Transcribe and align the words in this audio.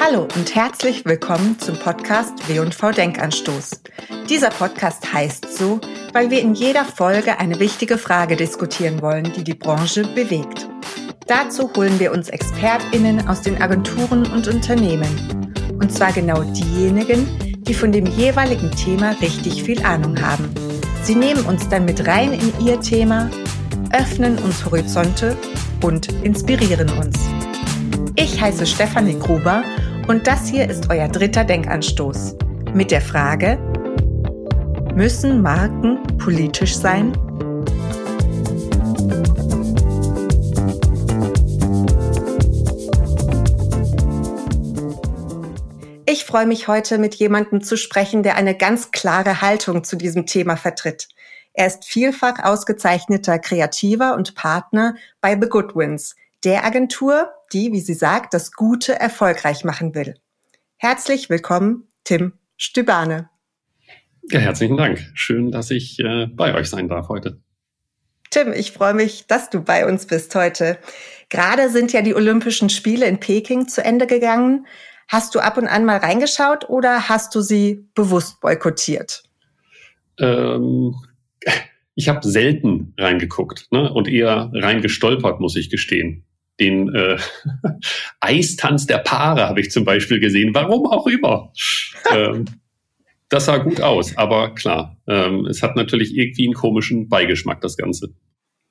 Hallo 0.00 0.28
und 0.36 0.54
herzlich 0.54 1.04
willkommen 1.04 1.58
zum 1.58 1.76
Podcast 1.76 2.48
W&V 2.48 2.92
Denkanstoß. 2.92 3.82
Dieser 4.30 4.50
Podcast 4.50 5.12
heißt 5.12 5.56
so, 5.58 5.80
weil 6.12 6.30
wir 6.30 6.40
in 6.40 6.54
jeder 6.54 6.84
Folge 6.84 7.38
eine 7.40 7.58
wichtige 7.58 7.98
Frage 7.98 8.36
diskutieren 8.36 9.02
wollen, 9.02 9.32
die 9.32 9.42
die 9.42 9.54
Branche 9.54 10.04
bewegt. 10.14 10.68
Dazu 11.26 11.70
holen 11.74 11.98
wir 11.98 12.12
uns 12.12 12.28
ExpertInnen 12.28 13.26
aus 13.26 13.42
den 13.42 13.60
Agenturen 13.60 14.24
und 14.30 14.46
Unternehmen. 14.46 15.52
Und 15.80 15.92
zwar 15.92 16.12
genau 16.12 16.42
diejenigen, 16.44 17.26
die 17.64 17.74
von 17.74 17.90
dem 17.90 18.06
jeweiligen 18.06 18.70
Thema 18.70 19.16
richtig 19.20 19.64
viel 19.64 19.84
Ahnung 19.84 20.22
haben. 20.22 20.48
Sie 21.02 21.16
nehmen 21.16 21.44
uns 21.44 21.68
dann 21.68 21.84
mit 21.84 22.06
rein 22.06 22.32
in 22.32 22.52
ihr 22.64 22.80
Thema, 22.80 23.28
öffnen 23.92 24.38
uns 24.38 24.64
Horizonte 24.64 25.36
und 25.82 26.12
inspirieren 26.22 26.88
uns. 26.98 27.18
Ich 28.20 28.40
heiße 28.40 28.66
Stefanie 28.66 29.18
Gruber 29.18 29.62
und 30.08 30.26
das 30.26 30.48
hier 30.48 30.68
ist 30.68 30.88
euer 30.88 31.06
dritter 31.06 31.44
Denkanstoß 31.44 32.36
mit 32.72 32.90
der 32.90 33.02
Frage, 33.02 33.58
müssen 34.94 35.42
Marken 35.42 36.02
politisch 36.16 36.74
sein? 36.74 37.12
Ich 46.06 46.24
freue 46.24 46.46
mich 46.46 46.68
heute 46.68 46.96
mit 46.96 47.14
jemandem 47.16 47.62
zu 47.62 47.76
sprechen, 47.76 48.22
der 48.22 48.36
eine 48.36 48.56
ganz 48.56 48.90
klare 48.90 49.42
Haltung 49.42 49.84
zu 49.84 49.96
diesem 49.96 50.24
Thema 50.24 50.56
vertritt. 50.56 51.08
Er 51.52 51.66
ist 51.66 51.84
vielfach 51.84 52.42
ausgezeichneter 52.42 53.38
Kreativer 53.38 54.14
und 54.14 54.34
Partner 54.34 54.94
bei 55.20 55.38
The 55.38 55.48
Goodwins, 55.48 56.16
der 56.44 56.64
Agentur, 56.64 57.30
die, 57.52 57.72
wie 57.72 57.80
sie 57.80 57.94
sagt, 57.94 58.34
das 58.34 58.52
Gute 58.52 58.98
erfolgreich 58.98 59.64
machen 59.64 59.94
will. 59.94 60.14
Herzlich 60.76 61.30
willkommen, 61.30 61.88
Tim 62.04 62.34
Stübane. 62.56 63.30
Ja, 64.30 64.40
herzlichen 64.40 64.76
Dank. 64.76 65.00
Schön, 65.14 65.50
dass 65.50 65.70
ich 65.70 65.98
äh, 66.00 66.26
bei 66.26 66.54
euch 66.54 66.68
sein 66.68 66.88
darf 66.88 67.08
heute. 67.08 67.40
Tim, 68.30 68.52
ich 68.52 68.72
freue 68.72 68.94
mich, 68.94 69.26
dass 69.26 69.48
du 69.48 69.62
bei 69.62 69.86
uns 69.86 70.06
bist 70.06 70.34
heute. 70.34 70.78
Gerade 71.30 71.70
sind 71.70 71.92
ja 71.92 72.02
die 72.02 72.14
Olympischen 72.14 72.68
Spiele 72.68 73.06
in 73.06 73.20
Peking 73.20 73.68
zu 73.68 73.82
Ende 73.82 74.06
gegangen. 74.06 74.66
Hast 75.08 75.34
du 75.34 75.40
ab 75.40 75.56
und 75.56 75.66
an 75.66 75.86
mal 75.86 75.96
reingeschaut 75.96 76.68
oder 76.68 77.08
hast 77.08 77.34
du 77.34 77.40
sie 77.40 77.88
bewusst 77.94 78.40
boykottiert? 78.40 79.22
Ähm, 80.18 80.94
ich 81.94 82.08
habe 82.10 82.28
selten 82.28 82.92
reingeguckt 82.98 83.68
ne? 83.70 83.90
und 83.90 84.08
eher 84.08 84.50
reingestolpert, 84.52 85.40
muss 85.40 85.56
ich 85.56 85.70
gestehen 85.70 86.27
den 86.60 86.94
äh, 86.94 87.18
Eistanz 88.20 88.86
der 88.86 88.98
Paare 88.98 89.48
habe 89.48 89.60
ich 89.60 89.70
zum 89.70 89.84
Beispiel 89.84 90.20
gesehen. 90.20 90.54
Warum 90.54 90.86
auch 90.86 91.06
immer. 91.06 91.52
ähm, 92.12 92.46
das 93.28 93.44
sah 93.44 93.58
gut 93.58 93.82
aus, 93.82 94.16
aber 94.16 94.54
klar, 94.54 94.96
ähm, 95.06 95.44
es 95.46 95.62
hat 95.62 95.76
natürlich 95.76 96.16
irgendwie 96.16 96.46
einen 96.46 96.54
komischen 96.54 97.08
Beigeschmack, 97.08 97.60
das 97.60 97.76
Ganze. 97.76 98.14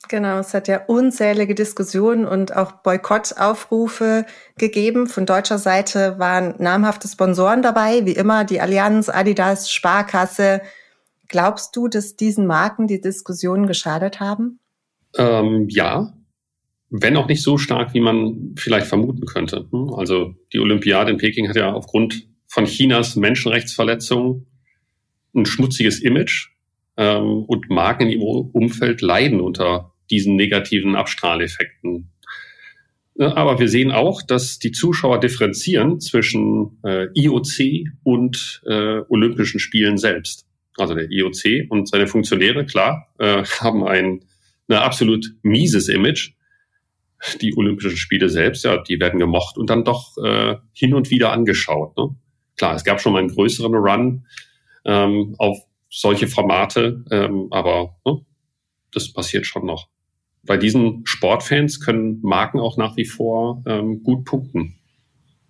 Genau, 0.10 0.40
es 0.40 0.54
hat 0.54 0.68
ja 0.68 0.86
unzählige 0.86 1.54
Diskussionen 1.54 2.26
und 2.26 2.56
auch 2.56 2.72
Boykottaufrufe 2.84 4.26
gegeben. 4.58 5.08
Von 5.08 5.26
deutscher 5.26 5.58
Seite 5.58 6.18
waren 6.18 6.56
namhafte 6.60 7.08
Sponsoren 7.08 7.62
dabei, 7.62 8.06
wie 8.06 8.14
immer 8.14 8.46
die 8.46 8.62
Allianz, 8.62 9.10
Adidas, 9.10 9.70
Sparkasse. 9.70 10.62
Glaubst 11.28 11.76
du, 11.76 11.88
dass 11.88 12.16
diesen 12.16 12.48
Marken 12.48 12.88
die 12.88 13.02
Diskussionen 13.02 13.68
geschadet 13.68 14.20
haben? 14.20 14.60
Ähm, 15.18 15.68
ja, 15.70 16.14
wenn 16.90 17.18
auch 17.18 17.28
nicht 17.28 17.44
so 17.44 17.58
stark, 17.58 17.94
wie 17.94 18.00
man 18.00 18.56
vielleicht 18.58 18.88
vermuten 18.88 19.26
könnte. 19.26 19.68
Also 19.96 20.36
die 20.54 20.60
Olympiade 20.60 21.12
in 21.12 21.18
Peking 21.18 21.50
hat 21.50 21.56
ja 21.56 21.74
aufgrund 21.74 22.28
von 22.48 22.66
Chinas 22.66 23.16
Menschenrechtsverletzungen 23.16 24.48
ein 25.36 25.46
schmutziges 25.46 26.02
Image 26.02 26.50
ähm, 26.96 27.44
und 27.44 27.70
Marken 27.70 28.10
ihrem 28.10 28.50
Umfeld 28.52 29.02
leiden 29.02 29.42
unter 29.42 29.94
diesen 30.10 30.36
negativen 30.36 30.96
Abstrahleffekten. 30.96 32.12
Aber 33.20 33.60
wir 33.60 33.68
sehen 33.68 33.92
auch, 33.92 34.22
dass 34.22 34.60
die 34.60 34.72
Zuschauer 34.72 35.20
differenzieren 35.20 36.00
zwischen 36.00 36.80
äh, 36.84 37.08
IOC 37.16 37.90
und 38.04 38.62
äh, 38.66 39.02
Olympischen 39.10 39.60
Spielen 39.60 39.98
selbst. 39.98 40.46
Also 40.78 40.94
der 40.94 41.10
IOC 41.10 41.70
und 41.70 41.90
seine 41.90 42.08
Funktionäre, 42.08 42.66
klar, 42.66 43.08
äh, 43.18 43.44
haben 43.60 43.84
ein, 43.84 44.22
ein 44.70 44.78
absolut 44.78 45.34
mieses 45.42 45.90
Image 45.90 46.37
die 47.42 47.56
Olympischen 47.56 47.98
Spiele 47.98 48.30
selbst, 48.30 48.64
ja, 48.64 48.78
die 48.78 49.00
werden 49.00 49.20
gemocht 49.20 49.58
und 49.58 49.70
dann 49.70 49.84
doch 49.84 50.18
äh, 50.24 50.56
hin 50.74 50.94
und 50.94 51.10
wieder 51.10 51.32
angeschaut. 51.32 51.98
Ne? 51.98 52.16
Klar, 52.58 52.76
es 52.76 52.84
gab 52.84 53.02
schon 53.02 53.14
mal 53.14 53.20
einen 53.20 53.34
größeren 53.34 53.74
Run 53.74 54.26
ähm, 54.86 55.36
auf 55.38 55.58
solche 55.90 56.28
Formate, 56.28 57.04
ähm, 57.12 57.48
aber 57.52 57.98
ne, 58.06 58.22
das 58.92 59.12
passiert 59.14 59.46
schon 59.46 59.66
noch. 59.66 59.90
Bei 60.44 60.58
diesen 60.58 61.06
Sportfans 61.06 61.80
können 61.80 62.20
Marken 62.22 62.60
auch 62.60 62.78
nach 62.78 62.96
wie 62.98 63.06
vor 63.06 63.64
ähm, 63.68 64.04
gut 64.04 64.26
punkten. 64.26 64.76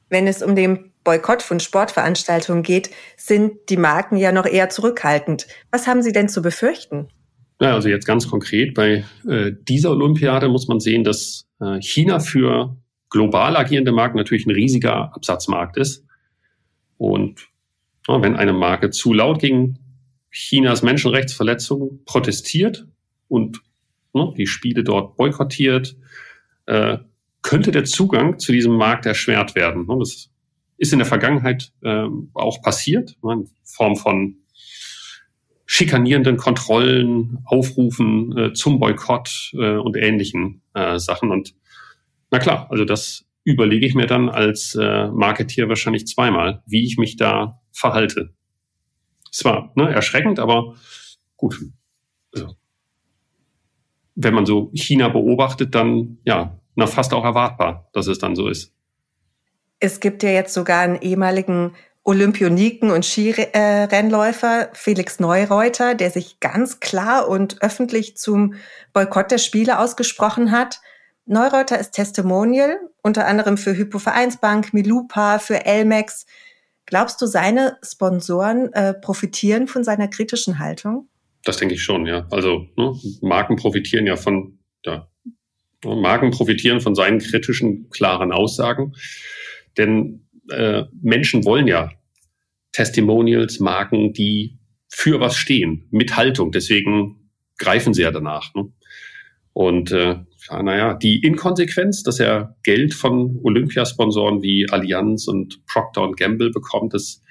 Wenn 0.09 0.27
es 0.27 0.41
um 0.41 0.55
den 0.55 0.91
Boykott 1.03 1.41
von 1.41 1.59
Sportveranstaltungen 1.59 2.63
geht, 2.63 2.89
sind 3.15 3.69
die 3.69 3.77
Marken 3.77 4.17
ja 4.17 4.31
noch 4.31 4.45
eher 4.45 4.69
zurückhaltend. 4.69 5.47
Was 5.71 5.87
haben 5.87 6.01
Sie 6.01 6.11
denn 6.11 6.29
zu 6.29 6.41
befürchten? 6.41 7.07
Ja, 7.61 7.73
also 7.73 7.89
jetzt 7.89 8.05
ganz 8.05 8.29
konkret 8.29 8.73
bei 8.73 9.03
äh, 9.27 9.51
dieser 9.67 9.91
Olympiade 9.91 10.47
muss 10.47 10.67
man 10.67 10.79
sehen, 10.79 11.03
dass 11.03 11.46
äh, 11.59 11.81
China 11.81 12.19
für 12.19 12.77
global 13.09 13.55
agierende 13.55 13.91
Marken 13.91 14.17
natürlich 14.17 14.45
ein 14.45 14.51
riesiger 14.51 15.15
Absatzmarkt 15.15 15.77
ist. 15.77 16.05
Und 16.97 17.47
ja, 18.07 18.21
wenn 18.21 18.35
eine 18.35 18.53
Marke 18.53 18.89
zu 18.89 19.13
laut 19.13 19.39
gegen 19.39 19.79
Chinas 20.31 20.83
Menschenrechtsverletzungen 20.83 22.03
protestiert 22.05 22.87
und 23.27 23.61
ne, 24.13 24.33
die 24.37 24.47
Spiele 24.47 24.83
dort 24.83 25.15
boykottiert, 25.15 25.95
äh, 26.65 26.97
könnte 27.41 27.71
der 27.71 27.85
Zugang 27.85 28.39
zu 28.39 28.51
diesem 28.51 28.73
Markt 28.73 29.05
erschwert 29.05 29.55
werden. 29.55 29.87
Ne, 29.87 29.95
das 29.99 30.29
ist 30.77 30.93
in 30.93 30.99
der 30.99 31.07
Vergangenheit 31.07 31.71
äh, 31.81 32.05
auch 32.33 32.61
passiert, 32.61 33.17
ne, 33.23 33.33
in 33.33 33.49
Form 33.63 33.95
von 33.95 34.37
schikanierenden 35.65 36.37
Kontrollen, 36.37 37.39
Aufrufen 37.45 38.37
äh, 38.37 38.53
zum 38.53 38.79
Boykott 38.79 39.51
äh, 39.53 39.75
und 39.75 39.97
ähnlichen 39.97 40.61
äh, 40.77 40.99
Sachen. 40.99 41.31
Und 41.31 41.55
na 42.31 42.39
klar, 42.39 42.67
also 42.69 42.85
das 42.85 43.25
überlege 43.43 43.85
ich 43.85 43.95
mir 43.95 44.07
dann 44.07 44.29
als 44.29 44.75
äh, 44.75 45.07
Marketier 45.07 45.69
wahrscheinlich 45.69 46.05
zweimal, 46.07 46.61
wie 46.65 46.85
ich 46.85 46.97
mich 46.97 47.15
da 47.15 47.61
verhalte. 47.71 48.33
Es 49.31 49.45
war 49.45 49.71
ne, 49.75 49.89
erschreckend, 49.89 50.39
aber 50.39 50.75
gut. 51.37 51.59
Also, 52.33 52.55
wenn 54.15 54.33
man 54.33 54.45
so 54.45 54.71
China 54.73 55.09
beobachtet, 55.09 55.75
dann 55.75 56.17
ja, 56.25 56.59
na 56.75 56.87
fast 56.87 57.13
auch 57.13 57.23
erwartbar, 57.23 57.89
dass 57.93 58.07
es 58.07 58.19
dann 58.19 58.35
so 58.35 58.47
ist. 58.47 58.73
Es 59.79 59.99
gibt 59.99 60.23
ja 60.23 60.29
jetzt 60.29 60.53
sogar 60.53 60.81
einen 60.81 61.01
ehemaligen 61.01 61.73
Olympioniken 62.07 62.89
und 62.89 63.03
Skirennläufer 63.03 64.69
Felix 64.71 65.19
Neureuter, 65.19 65.93
der 65.93 66.09
sich 66.09 66.39
ganz 66.39 66.79
klar 66.79 67.27
und 67.27 67.61
öffentlich 67.61 68.15
zum 68.15 68.53
Boykott 68.93 69.29
der 69.29 69.39
Spiele 69.39 69.77
ausgesprochen 69.77 70.51
hat. 70.51 70.79
Neureuter 71.25 71.77
ist 71.77 71.91
Testimonial, 71.91 72.79
unter 73.03 73.27
anderem 73.27 73.57
für 73.57 73.75
Hypovereinsbank, 73.75 74.73
Milupa, 74.73 75.39
für 75.39 75.65
Elmex. 75.65 76.25
Glaubst 76.85 77.21
du, 77.21 77.25
seine 77.25 77.77
Sponsoren 77.83 78.71
äh, 78.71 78.93
profitieren 78.93 79.67
von 79.67 79.83
seiner 79.83 80.07
kritischen 80.07 80.59
Haltung? 80.59 81.09
Das 81.43 81.57
denke 81.57 81.75
ich 81.75 81.83
schon, 81.83 82.05
ja. 82.05 82.25
Also 82.31 82.67
ne, 82.77 82.93
Marken 83.19 83.57
profitieren 83.57 84.07
ja 84.07 84.15
von, 84.15 84.59
ja, 84.85 85.09
Marken 85.83 86.31
profitieren 86.31 86.79
von 86.79 86.95
seinen 86.95 87.19
kritischen, 87.19 87.89
klaren 87.89 88.31
Aussagen. 88.31 88.93
Denn 89.77 90.26
äh, 90.49 90.83
Menschen 91.01 91.45
wollen 91.45 91.67
ja 91.67 91.91
Testimonials, 92.71 93.59
Marken, 93.59 94.13
die 94.13 94.59
für 94.89 95.19
was 95.19 95.35
stehen, 95.35 95.87
mit 95.91 96.15
Haltung. 96.15 96.51
Deswegen 96.51 97.29
greifen 97.57 97.93
sie 97.93 98.03
ja 98.03 98.11
danach. 98.11 98.53
Ne? 98.53 98.71
Und 99.53 99.91
äh, 99.91 100.17
ja, 100.49 100.63
naja, 100.63 100.93
die 100.93 101.19
Inkonsequenz, 101.21 102.03
dass 102.03 102.19
er 102.19 102.55
Geld 102.63 102.93
von 102.93 103.39
Olympiasponsoren 103.43 104.43
wie 104.43 104.69
Allianz 104.69 105.27
und 105.27 105.65
Procter 105.65 106.11
Gamble 106.15 106.51
bekommt, 106.51 106.93
das 106.93 107.23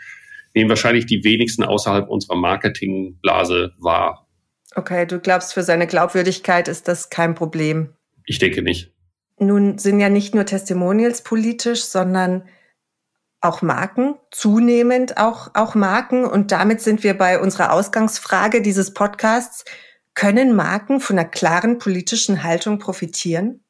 nehmen 0.54 0.68
wahrscheinlich 0.68 1.06
die 1.06 1.22
wenigsten 1.22 1.62
außerhalb 1.62 2.08
unserer 2.08 2.36
Marketingblase 2.36 3.74
wahr. 3.78 4.26
Okay, 4.74 5.06
du 5.06 5.20
glaubst, 5.20 5.54
für 5.54 5.62
seine 5.62 5.86
Glaubwürdigkeit 5.86 6.68
ist 6.68 6.88
das 6.88 7.08
kein 7.10 7.34
Problem. 7.34 7.90
Ich 8.26 8.38
denke 8.38 8.62
nicht. 8.62 8.92
Nun 9.38 9.78
sind 9.78 10.00
ja 10.00 10.08
nicht 10.08 10.34
nur 10.34 10.46
Testimonials 10.46 11.22
politisch, 11.22 11.82
sondern 11.82 12.42
auch 13.40 13.62
Marken, 13.62 14.16
zunehmend 14.30 15.18
auch, 15.18 15.48
auch 15.54 15.74
Marken. 15.74 16.24
Und 16.24 16.52
damit 16.52 16.80
sind 16.80 17.02
wir 17.02 17.14
bei 17.14 17.40
unserer 17.40 17.72
Ausgangsfrage 17.72 18.62
dieses 18.62 18.92
Podcasts. 18.94 19.64
Können 20.14 20.56
Marken 20.56 21.00
von 21.00 21.18
einer 21.18 21.28
klaren 21.28 21.78
politischen 21.78 22.42
Haltung 22.42 22.78
profitieren? 22.78 23.60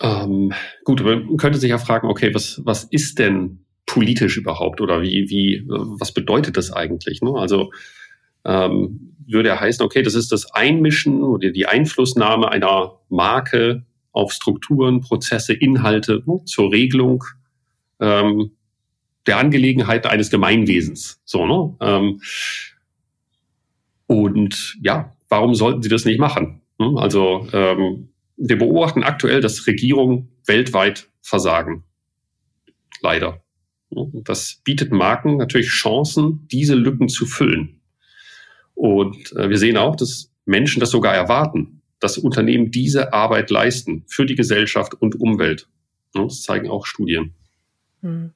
Ähm, 0.00 0.52
gut, 0.84 1.04
man 1.04 1.36
könnte 1.36 1.58
sich 1.58 1.70
ja 1.70 1.78
fragen, 1.78 2.08
okay, 2.08 2.34
was, 2.34 2.60
was 2.64 2.84
ist 2.84 3.18
denn 3.18 3.64
politisch 3.86 4.36
überhaupt 4.36 4.80
oder 4.80 5.02
wie, 5.02 5.28
wie, 5.28 5.64
was 5.68 6.12
bedeutet 6.12 6.56
das 6.56 6.72
eigentlich? 6.72 7.20
Ne? 7.22 7.34
Also 7.36 7.70
ähm, 8.44 9.14
würde 9.26 9.50
er 9.50 9.60
heißen, 9.60 9.84
okay, 9.84 10.02
das 10.02 10.14
ist 10.14 10.32
das 10.32 10.52
Einmischen 10.52 11.22
oder 11.22 11.50
die 11.50 11.66
Einflussnahme 11.66 12.50
einer 12.50 12.98
Marke 13.08 13.84
auf 14.12 14.32
Strukturen, 14.32 15.00
Prozesse, 15.00 15.52
Inhalte 15.54 16.22
ne, 16.26 16.40
zur 16.44 16.72
Regelung 16.72 17.24
ähm, 18.00 18.52
der 19.26 19.38
Angelegenheit 19.38 20.06
eines 20.06 20.30
Gemeinwesens. 20.30 21.20
So, 21.24 21.46
ne? 21.46 21.76
Ähm, 21.80 22.20
und 24.06 24.76
ja, 24.82 25.14
warum 25.28 25.54
sollten 25.54 25.82
sie 25.82 25.88
das 25.88 26.04
nicht 26.04 26.20
machen? 26.20 26.60
Hm? 26.80 26.96
Also 26.96 27.48
ähm, 27.52 28.08
wir 28.36 28.58
beobachten 28.58 29.02
aktuell, 29.02 29.40
dass 29.40 29.66
Regierungen 29.66 30.28
weltweit 30.46 31.08
versagen. 31.22 31.84
Leider. 33.00 33.42
Das 33.90 34.60
bietet 34.64 34.92
Marken 34.92 35.36
natürlich 35.36 35.68
Chancen, 35.68 36.48
diese 36.50 36.74
Lücken 36.74 37.08
zu 37.08 37.26
füllen. 37.26 37.80
Und 38.74 39.32
äh, 39.36 39.48
wir 39.48 39.58
sehen 39.58 39.76
auch, 39.76 39.94
dass 39.94 40.32
Menschen 40.46 40.80
das 40.80 40.90
sogar 40.90 41.14
erwarten, 41.14 41.82
dass 42.00 42.18
Unternehmen 42.18 42.70
diese 42.70 43.12
Arbeit 43.12 43.50
leisten 43.50 44.04
für 44.08 44.26
die 44.26 44.34
Gesellschaft 44.34 44.94
und 44.94 45.20
Umwelt. 45.20 45.68
Das 46.12 46.42
zeigen 46.42 46.68
auch 46.68 46.86
Studien. 46.86 47.34
Hm. 48.04 48.32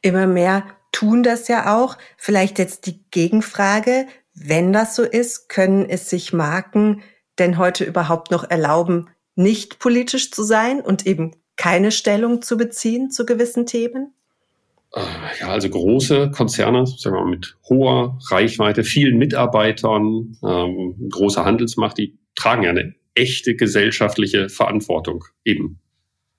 Immer 0.00 0.26
mehr 0.26 0.64
tun 0.90 1.22
das 1.22 1.46
ja 1.46 1.76
auch. 1.76 1.96
Vielleicht 2.16 2.58
jetzt 2.58 2.86
die 2.86 3.04
Gegenfrage, 3.10 4.06
wenn 4.34 4.72
das 4.72 4.96
so 4.96 5.02
ist, 5.02 5.48
können 5.48 5.88
es 5.88 6.10
sich 6.10 6.32
Marken 6.32 7.02
denn 7.38 7.58
heute 7.58 7.84
überhaupt 7.84 8.30
noch 8.30 8.50
erlauben, 8.50 9.08
nicht 9.34 9.78
politisch 9.78 10.30
zu 10.30 10.42
sein 10.42 10.80
und 10.80 11.06
eben 11.06 11.36
keine 11.56 11.92
Stellung 11.92 12.42
zu 12.42 12.56
beziehen 12.56 13.10
zu 13.10 13.24
gewissen 13.24 13.66
Themen? 13.66 14.14
Äh, 14.94 15.00
ja, 15.40 15.48
also 15.48 15.68
große 15.68 16.30
Konzerne, 16.30 16.86
sagen 16.86 17.16
wir 17.16 17.22
mal, 17.22 17.30
mit 17.30 17.56
hoher 17.68 18.18
Reichweite, 18.30 18.84
vielen 18.84 19.18
Mitarbeitern, 19.18 20.36
ähm, 20.42 21.08
großer 21.10 21.44
Handelsmacht, 21.44 21.98
die 21.98 22.18
tragen 22.34 22.62
ja 22.62 22.70
eine 22.70 22.94
echte 23.14 23.54
gesellschaftliche 23.54 24.48
Verantwortung 24.48 25.24
eben. 25.44 25.78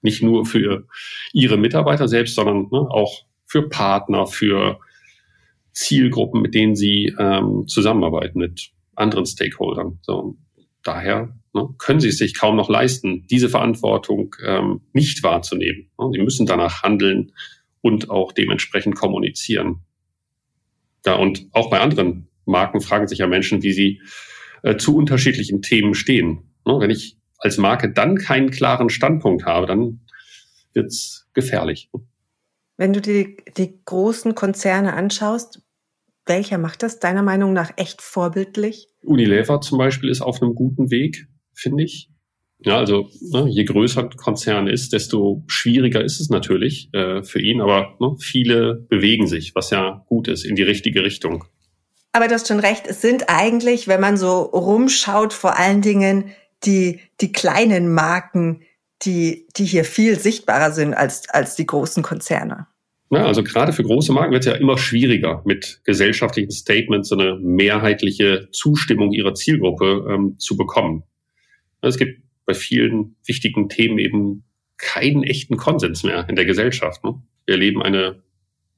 Nicht 0.02 0.24
nur 0.24 0.46
für 0.46 0.88
ihre 1.34 1.58
Mitarbeiter 1.58 2.08
selbst, 2.08 2.36
sondern 2.36 2.68
ne, 2.72 2.80
auch 2.90 3.26
für 3.46 3.70
Partner, 3.70 4.28
für 4.28 4.80
Zielgruppen, 5.74 6.42
mit 6.42 6.54
denen 6.54 6.76
sie 6.76 7.14
ähm, 7.18 7.68
zusammenarbeiten, 7.68 8.40
mit 8.40 8.72
anderen 8.96 9.26
Stakeholdern. 9.26 10.00
So, 10.02 10.38
daher 10.84 11.36
ne, 11.54 11.70
können 11.78 12.00
sie 12.00 12.10
es 12.10 12.18
sich 12.18 12.38
kaum 12.38 12.56
noch 12.56 12.70
leisten, 12.70 13.26
diese 13.28 13.50
Verantwortung 13.50 14.36
ähm, 14.46 14.82
nicht 14.94 15.24
wahrzunehmen. 15.24 15.90
Sie 16.12 16.20
müssen 16.20 16.46
danach 16.46 16.84
handeln 16.84 17.32
und 17.82 18.10
auch 18.10 18.32
dementsprechend 18.32 18.96
kommunizieren. 18.96 19.82
Ja, 21.06 21.16
und 21.16 21.48
auch 21.52 21.70
bei 21.70 21.80
anderen 21.80 22.28
Marken 22.46 22.82
fragen 22.82 23.08
sich 23.08 23.20
ja 23.20 23.28
Menschen, 23.28 23.64
wie 23.64 23.74
sie 23.74 24.02
äh, 24.64 24.78
zu 24.78 24.96
unterschiedlichen 24.96 25.62
Themen 25.62 25.96
stehen. 25.96 26.52
Ne, 26.66 26.80
wenn 26.80 26.92
ich 26.92 27.18
als 27.42 27.58
Marke 27.58 27.92
dann 27.92 28.16
keinen 28.16 28.52
klaren 28.52 28.90
Standpunkt 28.90 29.46
habe, 29.46 29.68
dann 29.68 30.02
wird's 30.74 31.28
gefährlich. 31.34 31.90
Wenn 32.78 32.94
du 32.94 33.02
dir 33.02 33.36
die 33.58 33.80
großen 33.86 34.34
Konzerne 34.36 34.94
anschaust, 34.94 35.62
welcher 36.26 36.58
macht 36.58 36.84
das 36.84 37.00
deiner 37.00 37.24
Meinung 37.24 37.54
nach 37.54 37.72
echt 37.78 38.02
vorbildlich? 38.02 38.88
Unilever 39.04 39.60
zum 39.62 39.78
Beispiel 39.78 40.10
ist 40.10 40.22
auf 40.22 40.42
einem 40.42 40.56
guten 40.56 40.92
Weg, 40.92 41.28
finde 41.54 41.84
ich. 41.84 42.10
Ja, 42.64 42.78
also 42.78 43.10
ne, 43.22 43.48
je 43.50 43.64
größer 43.64 44.04
ein 44.04 44.12
Konzern 44.12 44.68
ist, 44.68 44.94
desto 44.94 45.44
schwieriger 45.48 46.04
ist 46.04 46.20
es 46.20 46.30
natürlich 46.30 46.90
äh, 46.94 47.24
für 47.24 47.42
ihn. 47.42 47.60
Aber 47.60 47.98
ne, 48.00 48.16
viele 48.20 48.86
bewegen 48.88 49.26
sich, 49.26 49.56
was 49.56 49.72
ja 49.72 50.06
gut 50.08 50.28
ist, 50.28 50.46
in 50.46 50.56
die 50.56 50.62
richtige 50.62 51.04
Richtung. 51.04 51.44
Aber 52.14 52.28
du 52.28 52.36
hast 52.36 52.48
schon 52.48 52.60
recht, 52.60 52.86
es 52.88 53.02
sind 53.02 53.30
eigentlich, 53.30 53.88
wenn 53.88 54.02
man 54.02 54.16
so 54.16 54.42
rumschaut, 54.42 55.34
vor 55.34 55.58
allen 55.58 55.82
Dingen 55.82 56.26
die, 56.64 57.00
die 57.20 57.32
kleinen 57.32 57.94
Marken, 57.94 58.62
die, 59.04 59.48
die 59.56 59.66
hier 59.66 59.84
viel 59.84 60.20
sichtbarer 60.20 60.72
sind 60.72 60.94
als, 60.94 61.30
als 61.30 61.56
die 61.56 61.66
großen 61.66 62.04
Konzerne. 62.04 62.68
Ja, 63.10 63.26
also 63.26 63.44
gerade 63.44 63.74
für 63.74 63.84
große 63.84 64.14
Marken 64.14 64.32
wird 64.32 64.46
es 64.46 64.54
ja 64.54 64.58
immer 64.58 64.78
schwieriger, 64.78 65.42
mit 65.44 65.82
gesellschaftlichen 65.84 66.52
Statements 66.52 67.12
eine 67.12 67.38
mehrheitliche 67.42 68.48
Zustimmung 68.52 69.12
ihrer 69.12 69.34
Zielgruppe 69.34 70.08
ähm, 70.10 70.36
zu 70.40 70.56
bekommen. 70.56 71.04
Es 71.82 71.98
gibt 71.98 72.22
bei 72.46 72.54
vielen 72.54 73.18
wichtigen 73.26 73.68
Themen 73.68 73.98
eben 73.98 74.44
keinen 74.78 75.24
echten 75.24 75.58
Konsens 75.58 76.04
mehr 76.04 76.28
in 76.30 76.36
der 76.36 76.46
Gesellschaft. 76.46 77.04
Ne? 77.04 77.22
Wir 77.46 77.56
erleben 77.56 77.82
eine 77.82 78.24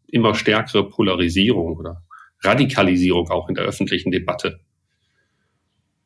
immer 0.07 0.33
stärkere 0.33 0.89
Polarisierung 0.89 1.77
oder 1.77 2.03
Radikalisierung 2.41 3.29
auch 3.29 3.49
in 3.49 3.55
der 3.55 3.65
öffentlichen 3.65 4.11
Debatte. 4.11 4.59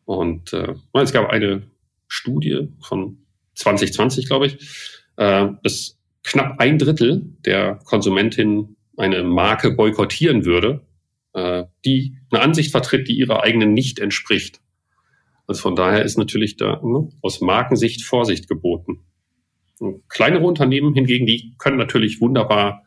Und 0.07 0.53
äh, 0.53 0.73
es 0.93 1.11
gab 1.11 1.29
eine 1.29 1.63
Studie 2.07 2.69
von 2.79 3.25
2020, 3.55 4.27
glaube 4.27 4.47
ich, 4.47 4.53
äh, 5.17 5.49
dass 5.63 5.99
knapp 6.23 6.61
ein 6.61 6.77
Drittel 6.77 7.35
der 7.45 7.79
Konsumentin 7.83 8.77
eine 8.95 9.23
Marke 9.23 9.71
boykottieren 9.71 10.45
würde, 10.45 10.87
äh, 11.33 11.65
die 11.83 12.15
eine 12.31 12.41
Ansicht 12.41 12.71
vertritt, 12.71 13.09
die 13.09 13.17
ihrer 13.17 13.43
eigenen 13.43 13.73
nicht 13.73 13.99
entspricht. 13.99 14.61
Also 15.45 15.61
von 15.61 15.75
daher 15.75 16.03
ist 16.03 16.17
natürlich 16.17 16.55
da 16.55 16.81
ne, 16.81 17.09
aus 17.21 17.41
Markensicht 17.41 18.01
Vorsicht 18.03 18.47
geboten. 18.47 19.01
Kleinere 20.07 20.45
Unternehmen 20.45 20.93
hingegen, 20.93 21.25
die 21.25 21.53
können 21.57 21.77
natürlich 21.77 22.21
wunderbar 22.21 22.85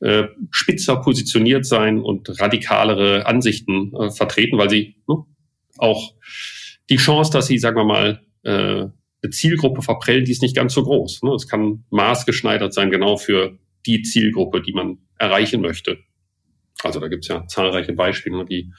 äh, 0.00 0.24
spitzer 0.50 0.96
positioniert 0.96 1.66
sein 1.66 2.00
und 2.00 2.40
radikalere 2.40 3.26
Ansichten 3.26 3.94
äh, 3.94 4.10
vertreten, 4.10 4.56
weil 4.56 4.70
sie 4.70 4.96
ne, 5.06 5.26
auch 5.78 6.14
die 6.90 6.96
Chance, 6.96 7.32
dass 7.32 7.46
sie, 7.46 7.58
sagen 7.58 7.76
wir 7.76 7.84
mal, 7.84 8.20
äh, 8.42 8.86
eine 9.22 9.30
Zielgruppe 9.30 9.82
verprellen, 9.82 10.24
die 10.24 10.32
ist 10.32 10.42
nicht 10.42 10.56
ganz 10.56 10.74
so 10.74 10.82
groß. 10.82 11.22
Ne? 11.22 11.30
Es 11.34 11.48
kann 11.48 11.84
maßgeschneidert 11.90 12.72
sein, 12.72 12.90
genau 12.90 13.16
für 13.16 13.58
die 13.86 14.02
Zielgruppe, 14.02 14.62
die 14.62 14.72
man 14.72 14.98
erreichen 15.18 15.60
möchte. 15.60 15.98
Also 16.82 17.00
da 17.00 17.08
gibt's 17.08 17.28
ja 17.28 17.46
zahlreiche 17.46 17.92
Beispiele, 17.92 18.38
ne, 18.38 18.48
wie 18.48 18.72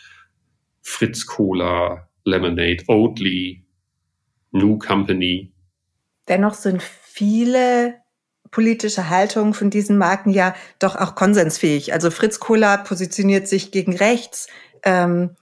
Fritz 0.82 1.26
Cola, 1.26 2.08
Lemonade, 2.24 2.84
Oatly, 2.88 3.66
New 4.52 4.78
Company. 4.78 5.52
Dennoch 6.28 6.54
sind 6.54 6.84
viele 6.84 7.96
politische 8.52 9.10
Haltungen 9.10 9.54
von 9.54 9.70
diesen 9.70 9.98
Marken 9.98 10.30
ja 10.30 10.56
doch 10.80 10.96
auch 10.96 11.16
konsensfähig. 11.16 11.94
Also 11.94 12.12
Fritz 12.12 12.40
Cola 12.40 12.78
positioniert 12.78 13.48
sich 13.48 13.72
gegen 13.72 13.96
rechts. 13.96 14.48
Ähm, 14.84 15.36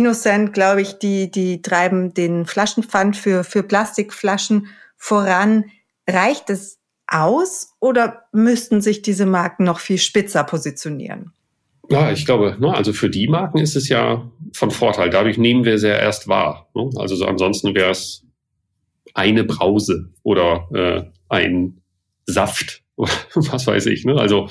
Innocent, 0.00 0.54
glaube 0.54 0.80
ich, 0.80 0.94
die, 0.94 1.30
die 1.30 1.60
treiben 1.60 2.14
den 2.14 2.46
Flaschenpfand 2.46 3.18
für, 3.18 3.44
für 3.44 3.62
Plastikflaschen 3.62 4.68
voran. 4.96 5.66
Reicht 6.08 6.48
es 6.48 6.78
aus 7.06 7.74
oder 7.80 8.22
müssten 8.32 8.80
sich 8.80 9.02
diese 9.02 9.26
Marken 9.26 9.64
noch 9.64 9.78
viel 9.78 9.98
spitzer 9.98 10.42
positionieren? 10.42 11.32
Ja, 11.90 12.10
ich 12.12 12.24
glaube, 12.24 12.56
ne, 12.58 12.74
also 12.74 12.94
für 12.94 13.10
die 13.10 13.28
Marken 13.28 13.58
ist 13.58 13.76
es 13.76 13.90
ja 13.90 14.30
von 14.54 14.70
Vorteil. 14.70 15.10
Dadurch 15.10 15.36
nehmen 15.36 15.66
wir 15.66 15.78
sie 15.78 15.88
ja 15.88 15.96
erst 15.96 16.28
wahr. 16.28 16.70
Ne? 16.74 16.88
Also 16.96 17.14
so 17.14 17.26
ansonsten 17.26 17.74
wäre 17.74 17.90
es 17.90 18.24
eine 19.12 19.44
Brause 19.44 20.14
oder 20.22 20.66
äh, 20.72 21.02
ein 21.28 21.82
Saft 22.24 22.82
was 23.34 23.66
weiß 23.66 23.86
ich. 23.86 24.04
Ne? 24.04 24.16
Also 24.16 24.48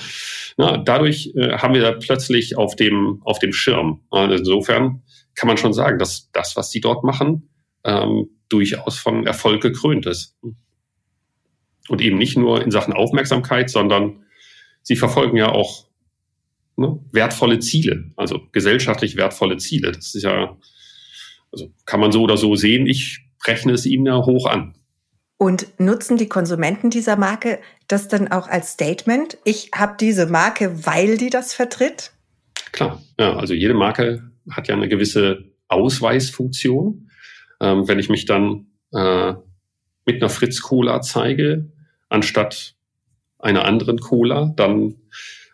na, 0.58 0.78
dadurch 0.78 1.34
äh, 1.36 1.58
haben 1.58 1.74
wir 1.74 1.82
da 1.82 1.92
plötzlich 1.92 2.58
auf 2.58 2.76
dem 2.76 3.22
auf 3.24 3.40
dem 3.40 3.54
Schirm. 3.54 4.02
Also 4.12 4.36
insofern 4.36 5.04
kann 5.36 5.48
man 5.48 5.58
schon 5.58 5.74
sagen, 5.74 6.00
dass 6.00 6.32
das, 6.32 6.56
was 6.56 6.72
sie 6.72 6.82
dort 6.82 7.04
machen, 7.04 7.50
ähm, 7.84 8.30
durchaus 8.50 8.98
von 8.98 9.26
Erfolg 9.26 9.62
gekrönt 9.62 10.06
ist. 10.06 10.36
Und 11.88 12.02
eben 12.02 12.18
nicht 12.18 12.38
nur 12.38 12.62
in 12.62 12.72
Sachen 12.72 12.94
Aufmerksamkeit, 12.94 13.70
sondern 13.70 14.26
sie 14.82 14.96
verfolgen 14.96 15.38
ja 15.38 15.50
auch 15.50 15.88
ne, 16.76 17.00
wertvolle 17.12 17.60
Ziele, 17.60 18.12
also 18.16 18.42
gesellschaftlich 18.52 19.16
wertvolle 19.16 19.58
Ziele. 19.58 19.92
Das 19.92 20.14
ist 20.14 20.24
ja, 20.24 20.58
also 21.52 21.72
kann 21.86 22.00
man 22.00 22.12
so 22.12 22.22
oder 22.24 22.38
so 22.38 22.56
sehen. 22.56 22.86
Ich 22.86 23.22
rechne 23.46 23.74
es 23.74 23.86
ihnen 23.86 24.06
ja 24.06 24.26
hoch 24.26 24.46
an. 24.46 24.76
Und 25.42 25.80
nutzen 25.80 26.18
die 26.18 26.28
Konsumenten 26.28 26.90
dieser 26.90 27.16
Marke 27.16 27.60
das 27.88 28.10
dann 28.10 28.30
auch 28.30 28.50
als 28.50 28.74
Statement? 28.74 29.38
Ich 29.46 29.72
habe 29.74 29.96
diese 29.98 30.26
Marke, 30.26 30.86
weil 30.86 31.18
die 31.18 31.30
das 31.30 31.54
vertritt? 31.54 32.12
Klar, 32.74 33.02
ja, 33.18 33.38
also 33.38 33.54
jede 33.54 33.74
Marke 33.74 34.32
hat 34.52 34.68
ja 34.68 34.76
eine 34.76 34.90
gewisse 34.90 35.46
Ausweisfunktion. 35.70 37.10
Ähm, 37.62 37.88
wenn 37.88 38.00
ich 38.00 38.10
mich 38.10 38.26
dann 38.26 38.68
äh, 38.92 39.34
mit 40.06 40.22
einer 40.22 40.30
Fritz 40.30 40.62
Cola 40.62 41.02
zeige, 41.02 41.72
anstatt 42.10 42.76
einer 43.38 43.64
anderen 43.64 44.00
Cola, 44.00 44.52
dann 44.58 44.96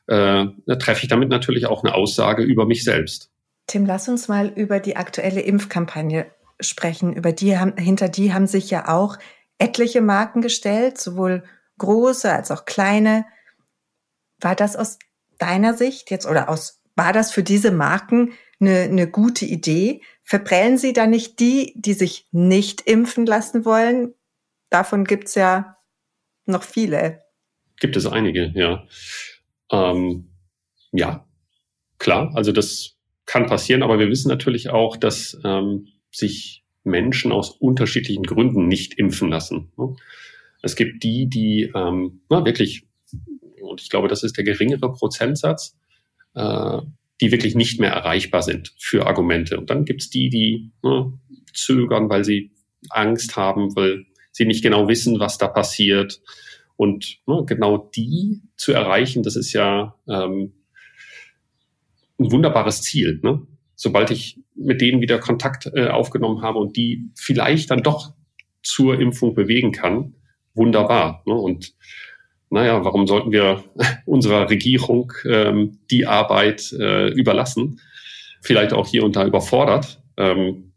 äh, 0.08 0.48
treffe 0.80 1.04
ich 1.04 1.10
damit 1.10 1.30
natürlich 1.30 1.68
auch 1.68 1.84
eine 1.84 1.94
Aussage 1.94 2.42
über 2.42 2.66
mich 2.66 2.84
selbst. 2.84 3.30
Tim, 3.68 3.86
lass 3.86 4.10
uns 4.10 4.28
mal 4.28 4.48
über 4.48 4.80
die 4.80 4.96
aktuelle 4.96 5.42
Impfkampagne 5.42 6.26
sprechen. 6.60 7.14
Über 7.14 7.34
die 7.34 7.56
haben, 7.58 7.78
hinter 7.78 8.10
die 8.10 8.34
haben 8.34 8.48
sich 8.48 8.72
ja 8.72 8.88
auch 8.88 9.18
etliche 9.58 10.02
Marken 10.02 10.42
gestellt, 10.42 10.98
sowohl 11.00 11.44
große 11.78 12.32
als 12.32 12.52
auch 12.52 12.66
kleine. 12.66 13.26
War 14.40 14.56
das 14.56 14.76
aus 14.76 15.00
deiner 15.38 15.74
Sicht 15.74 16.12
jetzt 16.12 16.26
oder 16.26 16.50
aus, 16.50 16.82
war 16.96 17.14
das 17.14 17.32
für 17.32 17.44
diese 17.44 17.72
Marken 17.72 18.34
eine, 18.60 18.82
eine 18.82 19.10
gute 19.10 19.46
Idee? 19.46 20.02
Verprellen 20.24 20.78
sie 20.78 20.94
da 20.94 21.08
nicht 21.08 21.40
die, 21.40 21.74
die 21.76 21.94
sich 21.94 22.28
nicht 22.32 22.82
impfen 22.82 23.26
lassen 23.26 23.66
wollen? 23.66 24.14
Davon 24.70 25.06
gibt's 25.06 25.36
ja 25.36 25.78
noch 26.46 26.64
viele. 26.64 27.24
Gibt 27.80 27.96
es 27.96 28.06
einige, 28.06 28.52
ja. 28.56 28.88
Ähm, 29.72 30.32
ja, 30.92 31.28
klar, 31.98 32.32
also 32.36 32.52
das 32.52 32.98
kann 33.26 33.48
passieren, 33.48 33.84
aber 33.84 34.00
wir 34.00 34.10
wissen 34.10 34.30
natürlich 34.30 34.70
auch, 34.70 34.98
dass 34.98 35.38
ähm, 35.44 35.88
sich 36.12 36.65
Menschen 36.86 37.32
aus 37.32 37.50
unterschiedlichen 37.50 38.24
Gründen 38.24 38.68
nicht 38.68 38.94
impfen 38.94 39.30
lassen. 39.30 39.72
Es 40.62 40.76
gibt 40.76 41.04
die, 41.04 41.28
die 41.28 41.72
ähm, 41.76 42.22
na, 42.30 42.46
wirklich, 42.46 42.88
und 43.62 43.82
ich 43.82 43.90
glaube, 43.90 44.08
das 44.08 44.24
ist 44.24 44.38
der 44.38 44.44
geringere 44.44 44.92
Prozentsatz, 44.94 45.78
äh, 46.36 46.80
die 47.22 47.32
wirklich 47.32 47.56
nicht 47.56 47.80
mehr 47.80 47.92
erreichbar 47.92 48.42
sind 48.42 48.74
für 48.78 49.06
Argumente. 49.06 49.58
Und 49.58 49.70
dann 49.70 49.86
gibt 49.86 50.02
es 50.02 50.10
die, 50.10 50.30
die 50.30 50.72
ne, 50.84 51.14
zögern, 51.54 52.10
weil 52.10 52.24
sie 52.24 52.52
Angst 52.90 53.36
haben, 53.36 53.76
weil 53.76 54.06
sie 54.32 54.46
nicht 54.46 54.64
genau 54.64 54.88
wissen, 54.88 55.20
was 55.20 55.38
da 55.38 55.48
passiert. 55.48 56.22
Und 56.76 57.20
ne, 57.26 57.44
genau 57.46 57.90
die 57.96 58.42
zu 58.58 58.74
erreichen, 58.74 59.24
das 59.24 59.36
ist 59.36 59.54
ja 59.54 59.96
ähm, 60.08 60.54
ein 62.20 62.32
wunderbares 62.32 62.82
Ziel. 62.82 63.20
Ne? 63.24 63.46
Sobald 63.76 64.12
ich 64.12 64.40
mit 64.56 64.82
denen 64.82 65.02
wieder 65.02 65.20
Kontakt 65.20 65.70
äh, 65.74 65.88
aufgenommen 65.88 66.42
habe 66.42 66.60
und 66.60 66.78
die 66.78 67.10
vielleicht 67.16 67.72
dann 67.72 67.84
doch 67.84 68.14
zur 68.64 69.00
Impfung 69.00 69.36
bewegen 69.36 69.72
kann, 69.72 70.16
wunderbar. 70.54 71.22
Ne? 71.26 71.34
Und 71.34 71.74
naja, 72.50 72.84
warum 72.84 73.08
sollten 73.08 73.32
wir 73.32 73.64
unserer 74.06 74.50
Regierung 74.50 75.12
ähm, 75.26 75.80
die 75.92 76.08
Arbeit 76.08 76.72
äh, 76.74 77.10
überlassen? 77.10 77.80
Vielleicht 78.42 78.74
auch 78.74 78.88
hier 78.88 79.04
und 79.04 79.16
da 79.16 79.26
überfordert. 79.26 80.02
Ähm, 80.18 80.74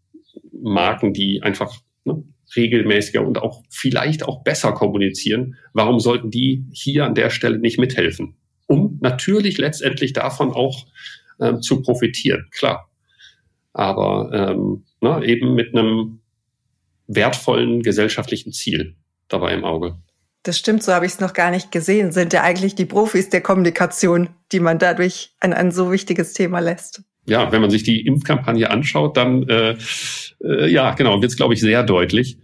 Marken, 0.52 1.12
die 1.12 1.42
einfach 1.42 1.76
ne, 2.04 2.24
regelmäßiger 2.56 3.24
und 3.24 3.38
auch 3.38 3.62
vielleicht 3.70 4.24
auch 4.24 4.42
besser 4.42 4.72
kommunizieren, 4.72 5.56
warum 5.72 6.00
sollten 6.00 6.30
die 6.30 6.64
hier 6.72 7.04
an 7.04 7.14
der 7.14 7.30
Stelle 7.30 7.58
nicht 7.58 7.78
mithelfen? 7.78 8.36
Um 8.66 8.98
natürlich 9.00 9.58
letztendlich 9.58 10.12
davon 10.12 10.52
auch 10.52 10.86
ähm, 11.40 11.60
zu 11.62 11.82
profitieren, 11.82 12.48
klar. 12.50 12.90
Aber 13.72 14.30
ähm, 14.32 14.84
na, 15.00 15.22
eben 15.22 15.54
mit 15.54 15.74
einem 15.74 16.20
wertvollen 17.06 17.82
gesellschaftlichen 17.82 18.52
Ziel 18.52 18.96
dabei 19.28 19.54
im 19.54 19.64
Auge. 19.64 19.96
Das 20.42 20.58
stimmt, 20.58 20.82
so 20.82 20.92
habe 20.92 21.06
ich 21.06 21.12
es 21.12 21.20
noch 21.20 21.32
gar 21.32 21.50
nicht 21.50 21.72
gesehen. 21.72 22.12
Sind 22.12 22.32
ja 22.32 22.42
eigentlich 22.42 22.74
die 22.74 22.86
Profis 22.86 23.28
der 23.28 23.40
Kommunikation, 23.40 24.30
die 24.52 24.60
man 24.60 24.78
dadurch 24.78 25.34
an 25.40 25.52
ein 25.52 25.72
so 25.72 25.90
wichtiges 25.92 26.32
Thema 26.32 26.60
lässt. 26.60 27.02
Ja, 27.26 27.52
wenn 27.52 27.60
man 27.60 27.70
sich 27.70 27.82
die 27.82 28.06
Impfkampagne 28.06 28.70
anschaut, 28.70 29.16
dann 29.16 29.46
äh, 29.48 29.76
äh, 30.42 30.70
ja, 30.70 30.94
genau, 30.94 31.20
wird 31.20 31.30
es, 31.30 31.36
glaube 31.36 31.54
ich, 31.54 31.60
sehr 31.60 31.82
deutlich. 31.82 32.38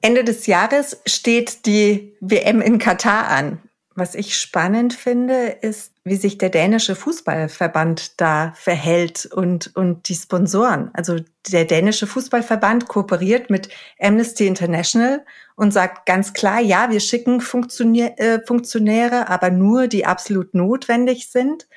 Ende 0.00 0.24
des 0.24 0.46
Jahres 0.46 1.00
steht 1.06 1.66
die 1.66 2.16
WM 2.20 2.60
in 2.60 2.78
Katar 2.78 3.28
an. 3.28 3.60
Was 3.96 4.16
ich 4.16 4.36
spannend 4.36 4.92
finde, 4.92 5.56
ist, 5.60 5.92
wie 6.02 6.16
sich 6.16 6.36
der 6.36 6.50
dänische 6.50 6.96
Fußballverband 6.96 8.20
da 8.20 8.52
verhält 8.56 9.26
und, 9.26 9.74
und 9.76 10.08
die 10.08 10.16
Sponsoren. 10.16 10.90
Also 10.94 11.18
der 11.52 11.64
dänische 11.64 12.08
Fußballverband 12.08 12.88
kooperiert 12.88 13.50
mit 13.50 13.68
Amnesty 14.00 14.48
International 14.48 15.24
und 15.54 15.72
sagt 15.72 16.06
ganz 16.06 16.32
klar, 16.32 16.60
ja, 16.60 16.90
wir 16.90 16.98
schicken 16.98 17.40
äh, 17.40 18.40
Funktionäre, 18.44 19.28
aber 19.28 19.50
nur 19.50 19.86
die 19.86 20.06
absolut 20.06 20.54
notwendig 20.54 21.30
sind. 21.30 21.68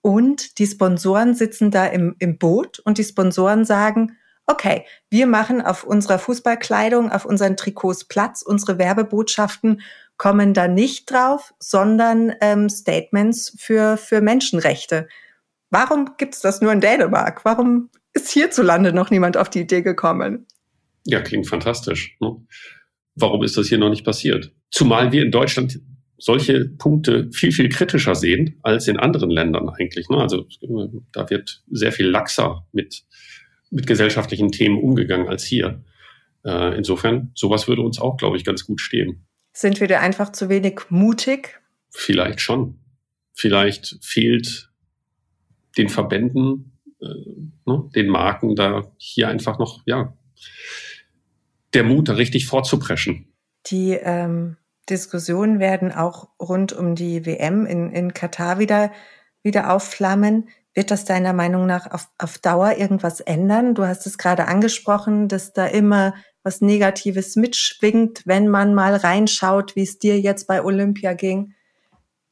Und 0.00 0.58
die 0.58 0.66
Sponsoren 0.66 1.34
sitzen 1.34 1.72
da 1.72 1.86
im, 1.86 2.14
im 2.20 2.38
Boot 2.38 2.78
und 2.78 2.98
die 2.98 3.04
Sponsoren 3.04 3.64
sagen, 3.64 4.16
okay, 4.46 4.86
wir 5.10 5.26
machen 5.26 5.60
auf 5.60 5.84
unserer 5.84 6.18
Fußballkleidung, 6.18 7.12
auf 7.12 7.24
unseren 7.24 7.56
Trikots 7.56 8.04
Platz, 8.04 8.42
unsere 8.42 8.78
Werbebotschaften 8.78 9.82
kommen 10.18 10.52
da 10.52 10.68
nicht 10.68 11.10
drauf, 11.10 11.54
sondern 11.58 12.34
ähm, 12.40 12.68
Statements 12.68 13.56
für, 13.58 13.96
für 13.96 14.20
Menschenrechte. 14.20 15.08
Warum 15.70 16.10
gibt's 16.18 16.40
das 16.40 16.60
nur 16.60 16.72
in 16.72 16.80
Dänemark? 16.80 17.44
Warum 17.44 17.90
ist 18.12 18.30
hierzulande 18.30 18.92
noch 18.92 19.10
niemand 19.10 19.36
auf 19.36 19.48
die 19.48 19.60
Idee 19.60 19.82
gekommen? 19.82 20.46
Ja, 21.04 21.20
klingt 21.20 21.46
fantastisch. 21.46 22.16
Ne? 22.20 22.36
Warum 23.14 23.42
ist 23.42 23.56
das 23.56 23.68
hier 23.68 23.78
noch 23.78 23.90
nicht 23.90 24.04
passiert? 24.04 24.52
Zumal 24.70 25.12
wir 25.12 25.22
in 25.22 25.30
Deutschland 25.30 25.80
solche 26.18 26.64
Punkte 26.66 27.30
viel, 27.32 27.52
viel 27.52 27.68
kritischer 27.68 28.14
sehen 28.14 28.58
als 28.62 28.88
in 28.88 28.98
anderen 28.98 29.30
Ländern 29.30 29.68
eigentlich. 29.68 30.08
Ne? 30.08 30.18
Also 30.18 30.46
da 31.12 31.30
wird 31.30 31.62
sehr 31.70 31.92
viel 31.92 32.08
laxer 32.08 32.66
mit, 32.72 33.04
mit 33.70 33.86
gesellschaftlichen 33.86 34.50
Themen 34.50 34.82
umgegangen 34.82 35.28
als 35.28 35.44
hier. 35.44 35.84
Äh, 36.44 36.76
insofern, 36.76 37.30
sowas 37.34 37.68
würde 37.68 37.82
uns 37.82 38.00
auch, 38.00 38.16
glaube 38.16 38.36
ich, 38.36 38.44
ganz 38.44 38.64
gut 38.64 38.80
stehen. 38.80 39.27
Sind 39.58 39.80
wir 39.80 39.88
da 39.88 39.98
einfach 39.98 40.30
zu 40.30 40.48
wenig 40.48 40.82
mutig? 40.88 41.60
Vielleicht 41.90 42.40
schon. 42.40 42.78
Vielleicht 43.34 43.98
fehlt 44.04 44.70
den 45.76 45.88
Verbänden, 45.88 46.78
äh, 47.00 47.06
ne, 47.66 47.90
den 47.92 48.06
Marken 48.06 48.54
da 48.54 48.92
hier 48.98 49.28
einfach 49.28 49.58
noch, 49.58 49.82
ja, 49.84 50.16
der 51.74 51.82
Mut, 51.82 52.08
da 52.08 52.12
richtig 52.12 52.46
vorzupreschen. 52.46 53.34
Die 53.66 53.94
ähm, 53.94 54.58
Diskussionen 54.88 55.58
werden 55.58 55.90
auch 55.90 56.28
rund 56.40 56.72
um 56.72 56.94
die 56.94 57.26
WM 57.26 57.66
in, 57.66 57.90
in 57.90 58.14
Katar 58.14 58.60
wieder, 58.60 58.92
wieder 59.42 59.74
aufflammen. 59.74 60.50
Wird 60.72 60.92
das 60.92 61.04
deiner 61.04 61.32
Meinung 61.32 61.66
nach 61.66 61.90
auf, 61.90 62.08
auf 62.18 62.38
Dauer 62.38 62.76
irgendwas 62.76 63.18
ändern? 63.18 63.74
Du 63.74 63.84
hast 63.84 64.06
es 64.06 64.18
gerade 64.18 64.46
angesprochen, 64.46 65.26
dass 65.26 65.52
da 65.52 65.66
immer 65.66 66.14
was 66.42 66.60
Negatives 66.60 67.36
mitschwingt, 67.36 68.22
wenn 68.24 68.48
man 68.48 68.74
mal 68.74 68.94
reinschaut, 68.94 69.76
wie 69.76 69.82
es 69.82 69.98
dir 69.98 70.18
jetzt 70.20 70.46
bei 70.46 70.62
Olympia 70.62 71.12
ging. 71.14 71.54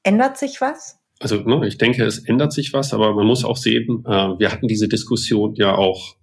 Ändert 0.03 0.39
sich 0.39 0.61
was? 0.61 0.99
Also 1.19 1.37
ne, 1.37 1.67
ich 1.67 1.79
denke, 1.79 2.05
es 2.05 2.19
ändert 2.19 2.53
sich 2.53 2.73
was, 2.73 2.93
aber 2.93 3.15
man 3.15 3.27
muss 3.27 3.45
auch 3.45 3.57
sehen, 3.57 4.05
äh, 4.07 4.39
wir 4.39 4.53
hatten 4.53 4.69
diese 4.69 4.89
Diskussion 4.89 5.55
ja 5.55 5.75
auch 5.75 6.17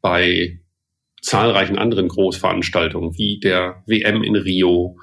bei 0.00 0.60
zahlreichen 1.22 1.78
anderen 1.78 2.08
Großveranstaltungen, 2.08 3.16
wie 3.16 3.40
der 3.40 3.82
WM 3.86 4.22
in 4.22 4.36
Rio, 4.36 4.98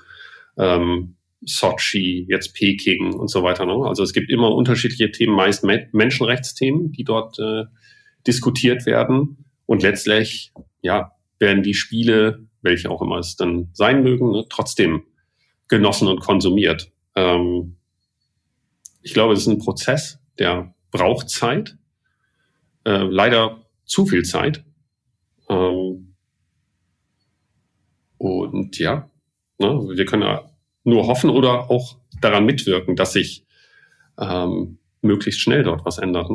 ähm, 0.57 1.15
Sochi, 1.45 2.25
jetzt 2.29 2.53
Peking 2.53 3.13
und 3.13 3.29
so 3.29 3.43
weiter. 3.43 3.65
Ne? 3.65 3.73
Also 3.85 4.03
es 4.03 4.13
gibt 4.13 4.29
immer 4.29 4.53
unterschiedliche 4.53 5.11
Themen, 5.11 5.35
meist 5.35 5.63
Menschenrechtsthemen, 5.63 6.91
die 6.91 7.03
dort 7.03 7.37
äh, 7.39 7.65
diskutiert 8.25 8.85
werden. 8.85 9.45
Und 9.65 9.83
letztlich, 9.83 10.53
ja, 10.81 11.11
werden 11.43 11.61
die 11.61 11.73
Spiele, 11.73 12.47
welche 12.61 12.89
auch 12.89 13.01
immer 13.01 13.17
es 13.17 13.35
dann 13.35 13.69
sein 13.73 14.01
mögen, 14.01 14.31
ne, 14.31 14.45
trotzdem 14.49 15.03
genossen 15.67 16.07
und 16.07 16.21
konsumiert. 16.21 16.91
Ähm, 17.15 17.75
ich 19.01 19.13
glaube, 19.13 19.33
es 19.33 19.41
ist 19.41 19.47
ein 19.47 19.59
Prozess, 19.59 20.19
der 20.39 20.73
braucht 20.89 21.29
Zeit, 21.29 21.77
äh, 22.85 23.03
leider 23.03 23.65
zu 23.83 24.05
viel 24.05 24.23
Zeit. 24.23 24.63
Ähm, 25.49 26.15
und 28.17 28.79
ja, 28.79 29.11
ne, 29.59 29.67
wir 29.67 30.05
können 30.05 30.39
nur 30.85 31.07
hoffen 31.07 31.29
oder 31.29 31.69
auch 31.69 31.97
daran 32.21 32.45
mitwirken, 32.45 32.95
dass 32.95 33.11
sich 33.11 33.45
ähm, 34.17 34.77
möglichst 35.01 35.41
schnell 35.41 35.63
dort 35.63 35.83
was 35.85 35.97
ändert. 35.97 36.29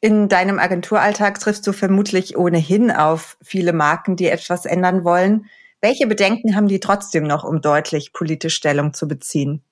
In 0.00 0.28
deinem 0.28 0.58
Agenturalltag 0.58 1.40
triffst 1.40 1.66
du 1.66 1.72
vermutlich 1.72 2.36
ohnehin 2.36 2.90
auf 2.90 3.36
viele 3.42 3.72
Marken, 3.72 4.14
die 4.14 4.26
etwas 4.26 4.64
ändern 4.64 5.02
wollen. 5.04 5.46
Welche 5.80 6.06
Bedenken 6.06 6.54
haben 6.54 6.68
die 6.68 6.80
trotzdem 6.80 7.24
noch, 7.24 7.44
um 7.44 7.60
deutlich 7.60 8.12
politisch 8.12 8.54
Stellung 8.54 8.94
zu 8.94 9.08
beziehen? 9.08 9.62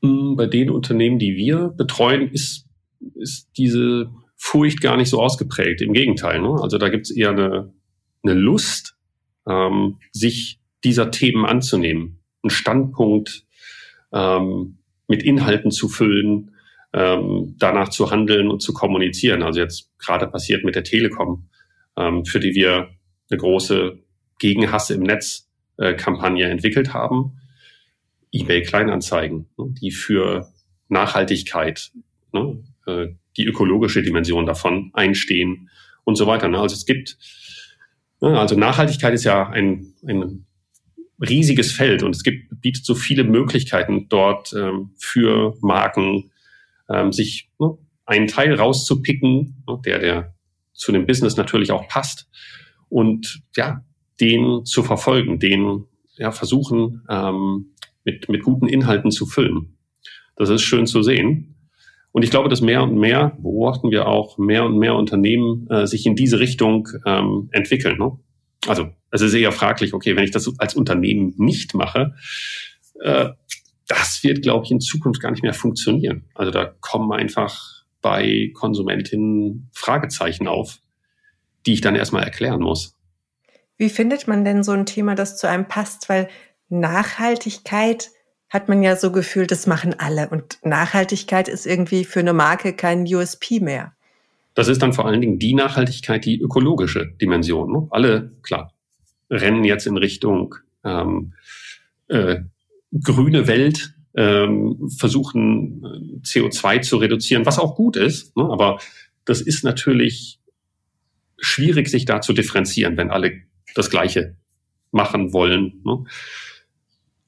Mm, 0.00 0.34
bei 0.34 0.46
den 0.46 0.70
Unternehmen, 0.70 1.18
die 1.18 1.36
wir 1.36 1.68
betreuen, 1.68 2.30
ist, 2.30 2.66
ist 3.14 3.48
diese 3.56 4.10
Furcht 4.36 4.80
gar 4.80 4.96
nicht 4.96 5.08
so 5.08 5.22
ausgeprägt. 5.22 5.80
Im 5.82 5.92
Gegenteil. 5.92 6.40
Ne? 6.40 6.58
Also 6.60 6.78
da 6.78 6.88
gibt 6.88 7.06
es 7.06 7.16
eher 7.16 7.30
eine, 7.30 7.72
eine 8.24 8.34
Lust, 8.34 8.96
ähm, 9.48 9.98
sich 10.12 10.58
dieser 10.82 11.10
Themen 11.12 11.46
anzunehmen, 11.46 12.20
einen 12.42 12.50
Standpunkt 12.50 13.46
ähm, 14.12 14.78
mit 15.06 15.22
Inhalten 15.22 15.70
zu 15.70 15.88
füllen, 15.88 16.53
ähm, 16.94 17.56
danach 17.58 17.88
zu 17.88 18.10
handeln 18.10 18.48
und 18.48 18.62
zu 18.62 18.72
kommunizieren. 18.72 19.42
Also 19.42 19.60
jetzt 19.60 19.90
gerade 19.98 20.28
passiert 20.28 20.64
mit 20.64 20.76
der 20.76 20.84
Telekom, 20.84 21.48
ähm, 21.96 22.24
für 22.24 22.38
die 22.38 22.54
wir 22.54 22.90
eine 23.30 23.38
große 23.38 23.98
Gegenhass 24.38 24.90
im 24.90 25.02
Netz 25.02 25.50
äh, 25.76 25.94
Kampagne 25.94 26.48
entwickelt 26.48 26.94
haben. 26.94 27.40
eBay 28.32 28.62
Kleinanzeigen, 28.62 29.46
ne, 29.58 29.74
die 29.80 29.90
für 29.90 30.52
Nachhaltigkeit, 30.88 31.90
ne, 32.32 32.62
äh, 32.86 33.08
die 33.36 33.44
ökologische 33.44 34.02
Dimension 34.02 34.46
davon 34.46 34.90
einstehen 34.92 35.70
und 36.04 36.14
so 36.16 36.28
weiter. 36.28 36.48
Ne? 36.48 36.60
Also 36.60 36.74
es 36.74 36.86
gibt, 36.86 37.18
ne, 38.20 38.38
also 38.38 38.54
Nachhaltigkeit 38.56 39.14
ist 39.14 39.24
ja 39.24 39.48
ein, 39.48 39.94
ein 40.06 40.46
riesiges 41.20 41.72
Feld 41.72 42.04
und 42.04 42.14
es 42.14 42.22
gibt, 42.22 42.60
bietet 42.60 42.84
so 42.84 42.94
viele 42.94 43.24
Möglichkeiten 43.24 44.08
dort 44.08 44.52
ähm, 44.52 44.90
für 44.96 45.56
Marken, 45.60 46.30
ähm, 46.88 47.12
sich 47.12 47.50
ne, 47.58 47.76
einen 48.06 48.26
Teil 48.26 48.54
rauszupicken, 48.54 49.64
ne, 49.66 49.80
der, 49.84 49.98
der 49.98 50.34
zu 50.72 50.92
dem 50.92 51.06
Business 51.06 51.36
natürlich 51.36 51.72
auch 51.72 51.88
passt 51.88 52.28
und 52.88 53.42
ja, 53.56 53.84
den 54.20 54.64
zu 54.64 54.82
verfolgen, 54.82 55.38
den 55.38 55.84
ja, 56.16 56.30
versuchen 56.30 57.02
ähm, 57.08 57.74
mit, 58.04 58.28
mit 58.28 58.42
guten 58.42 58.68
Inhalten 58.68 59.10
zu 59.10 59.26
füllen. 59.26 59.76
Das 60.36 60.48
ist 60.48 60.62
schön 60.62 60.86
zu 60.86 61.02
sehen. 61.02 61.54
Und 62.12 62.22
ich 62.22 62.30
glaube, 62.30 62.48
dass 62.48 62.60
mehr 62.60 62.82
und 62.82 62.96
mehr 62.96 63.36
beobachten 63.40 63.90
wir 63.90 64.06
auch 64.06 64.38
mehr 64.38 64.64
und 64.64 64.78
mehr 64.78 64.94
Unternehmen 64.94 65.68
äh, 65.68 65.86
sich 65.86 66.06
in 66.06 66.14
diese 66.14 66.38
Richtung 66.38 66.88
ähm, 67.04 67.48
entwickeln. 67.50 67.98
Ne? 67.98 68.12
Also 68.68 68.90
es 69.10 69.20
ist 69.20 69.34
eher 69.34 69.50
fraglich, 69.50 69.94
okay, 69.94 70.14
wenn 70.14 70.24
ich 70.24 70.30
das 70.30 70.52
als 70.58 70.74
Unternehmen 70.74 71.34
nicht 71.36 71.74
mache, 71.74 72.14
äh, 73.00 73.30
das 73.88 74.22
wird, 74.22 74.42
glaube 74.42 74.64
ich, 74.64 74.70
in 74.70 74.80
Zukunft 74.80 75.20
gar 75.20 75.30
nicht 75.30 75.42
mehr 75.42 75.54
funktionieren. 75.54 76.24
Also 76.34 76.50
da 76.50 76.74
kommen 76.80 77.12
einfach 77.12 77.84
bei 78.00 78.50
Konsumentinnen 78.54 79.70
Fragezeichen 79.72 80.46
auf, 80.46 80.78
die 81.66 81.74
ich 81.74 81.80
dann 81.80 81.96
erstmal 81.96 82.22
erklären 82.22 82.60
muss. 82.60 82.94
Wie 83.76 83.88
findet 83.88 84.28
man 84.28 84.44
denn 84.44 84.62
so 84.62 84.72
ein 84.72 84.86
Thema, 84.86 85.14
das 85.14 85.36
zu 85.36 85.48
einem 85.48 85.66
passt? 85.66 86.08
Weil 86.08 86.28
Nachhaltigkeit 86.68 88.10
hat 88.48 88.68
man 88.68 88.82
ja 88.82 88.96
so 88.96 89.10
gefühlt, 89.10 89.50
das 89.50 89.66
machen 89.66 89.94
alle. 89.98 90.28
Und 90.28 90.58
Nachhaltigkeit 90.62 91.48
ist 91.48 91.66
irgendwie 91.66 92.04
für 92.04 92.20
eine 92.20 92.32
Marke 92.32 92.72
kein 92.72 93.02
USP 93.02 93.60
mehr. 93.60 93.94
Das 94.54 94.68
ist 94.68 94.80
dann 94.82 94.92
vor 94.92 95.06
allen 95.06 95.20
Dingen 95.20 95.38
die 95.40 95.54
Nachhaltigkeit, 95.54 96.24
die 96.24 96.40
ökologische 96.40 97.06
Dimension. 97.20 97.72
Ne? 97.72 97.88
Alle, 97.90 98.32
klar, 98.42 98.72
rennen 99.28 99.64
jetzt 99.64 99.86
in 99.86 99.96
Richtung 99.96 100.54
ähm, 100.84 101.32
äh, 102.08 102.42
grüne 103.02 103.46
Welt, 103.46 103.94
ähm, 104.16 104.90
versuchen 104.96 105.82
äh, 105.84 106.26
CO2 106.26 106.82
zu 106.82 106.98
reduzieren, 106.98 107.46
was 107.46 107.58
auch 107.58 107.74
gut 107.74 107.96
ist. 107.96 108.36
Ne? 108.36 108.44
Aber 108.44 108.78
das 109.24 109.40
ist 109.40 109.64
natürlich 109.64 110.40
schwierig, 111.38 111.88
sich 111.88 112.04
da 112.04 112.20
zu 112.20 112.32
differenzieren, 112.32 112.96
wenn 112.96 113.10
alle 113.10 113.42
das 113.74 113.90
Gleiche 113.90 114.36
machen 114.92 115.32
wollen. 115.32 115.82
Ne? 115.84 116.04